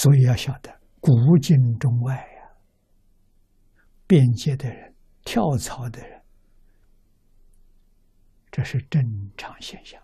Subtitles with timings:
[0.00, 2.50] 所以要晓得古今中外呀，
[4.06, 4.94] 边界的人、
[5.26, 6.22] 跳槽的人，
[8.50, 10.02] 这是正常现象。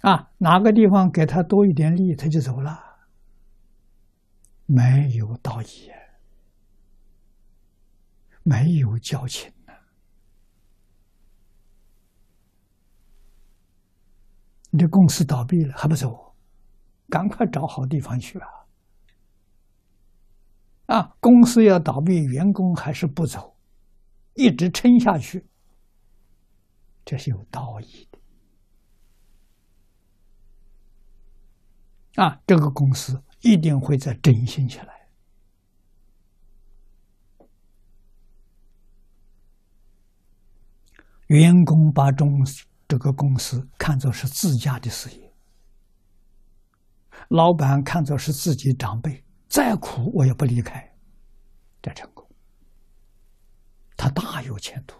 [0.00, 2.76] 啊，哪个地方给他多一点利，他就走了，
[4.64, 5.92] 没有道义，
[8.42, 9.72] 没有交情呢。
[14.72, 16.25] 你这公司倒闭了还不走，
[17.08, 18.48] 赶快找好地方去啊！
[20.86, 23.56] 啊，公司要倒闭，员工还是不走，
[24.34, 25.46] 一直撑下去，
[27.04, 28.18] 这是有道义的。
[32.22, 35.08] 啊，这个公司一定会再振兴起来。
[41.26, 42.46] 员工把中
[42.86, 45.25] 这个公司看作是自家的事业，
[47.28, 50.94] 老板看作是自己长辈，再苦我也不离开，
[51.82, 52.28] 这成功，
[53.96, 54.96] 他大有前途。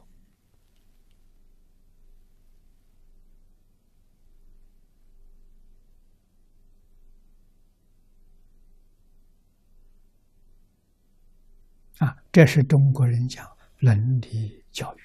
[11.98, 15.00] 啊，这是中国人讲伦理教育、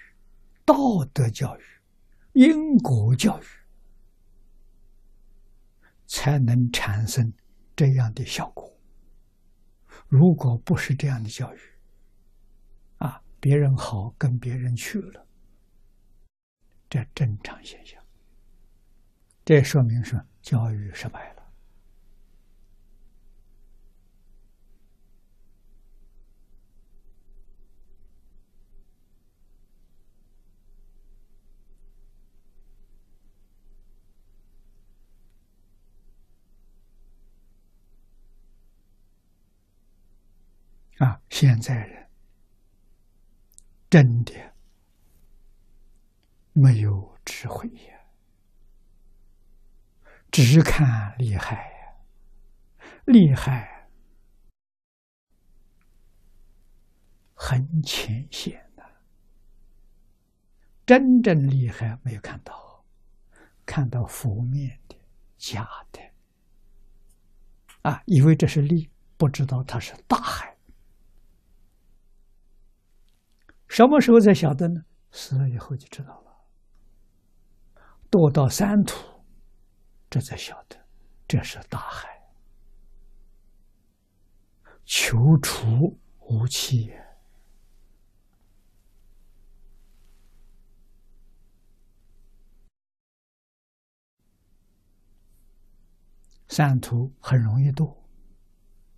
[0.65, 1.63] 道德教育、
[2.33, 3.45] 因果教育，
[6.21, 7.33] 才能产生
[7.75, 8.71] 这样的效果。
[10.07, 11.59] 如果不是这样的教育，
[12.99, 15.27] 啊，别人好跟别人去了，
[16.87, 17.99] 这正常现象。
[19.43, 21.40] 这说明是教育失败了。
[41.01, 42.07] 啊，现在人
[43.89, 44.31] 真的
[46.53, 47.99] 没有智慧呀，
[50.29, 53.89] 只看厉害呀，厉害
[57.33, 58.83] 很浅显的，
[60.85, 62.85] 真正厉害没有看到，
[63.65, 64.95] 看到负面的、
[65.39, 65.99] 假的，
[67.81, 70.50] 啊，以为这是利，不知道它是大海。
[73.71, 74.83] 什么时候才晓得呢？
[75.11, 76.45] 死了以后就知道了。
[78.11, 79.23] 堕到三途，
[80.09, 80.75] 这才晓得，
[81.25, 82.21] 这是大海，
[84.83, 86.93] 求除无期。
[96.49, 97.95] 三途很容易堕，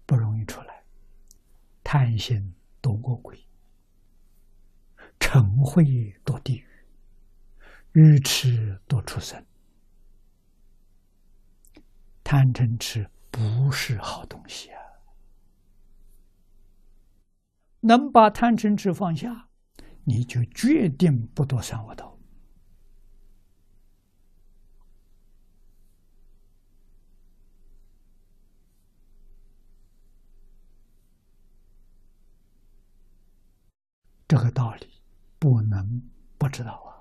[0.08, 0.84] 不容易出来。
[1.84, 3.40] 贪心多过鬼。
[5.34, 5.84] 嗔恚
[6.24, 6.68] 堕地狱，
[7.94, 9.44] 愚痴堕畜生。
[12.24, 14.80] 贪嗔痴不是好东西啊！
[17.80, 19.50] 能把贪嗔痴放下，
[20.04, 22.16] 你就决定不堕三恶道。
[34.28, 35.03] 这个道理。
[35.44, 36.02] 不能
[36.38, 36.93] 不知道啊！